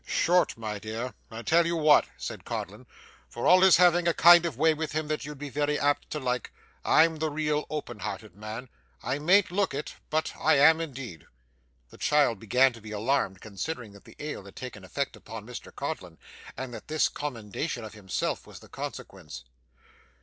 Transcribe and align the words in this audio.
'Short, 0.03 0.57
my 0.57 0.79
dear. 0.79 1.13
I 1.29 1.43
tell 1.43 1.67
you 1.67 1.75
what,' 1.75 2.07
said 2.17 2.43
Codlin, 2.43 2.87
'for 3.29 3.45
all 3.45 3.61
his 3.61 3.77
having 3.77 4.07
a 4.07 4.15
kind 4.15 4.47
of 4.47 4.57
way 4.57 4.73
with 4.73 4.93
him 4.93 5.07
that 5.09 5.25
you'd 5.25 5.37
be 5.37 5.51
very 5.51 5.77
apt 5.79 6.09
to 6.09 6.19
like, 6.19 6.51
I'm 6.83 7.17
the 7.17 7.29
real, 7.29 7.67
open 7.69 7.99
hearted 7.99 8.35
man. 8.35 8.69
I 9.03 9.19
mayn't 9.19 9.51
look 9.51 9.75
it, 9.75 9.97
but 10.09 10.33
I 10.39 10.55
am 10.57 10.81
indeed.' 10.81 11.27
The 11.91 11.99
child 11.99 12.39
began 12.39 12.73
to 12.73 12.81
be 12.81 12.89
alarmed, 12.91 13.41
considering 13.41 13.91
that 13.91 14.05
the 14.05 14.15
ale 14.17 14.43
had 14.45 14.55
taken 14.55 14.83
effect 14.83 15.15
upon 15.15 15.45
Mr 15.45 15.71
Codlin, 15.71 16.17
and 16.57 16.73
that 16.73 16.87
this 16.87 17.07
commendation 17.07 17.83
of 17.83 17.93
himself 17.93 18.47
was 18.47 18.57
the 18.59 18.69
consequence. 18.69 19.43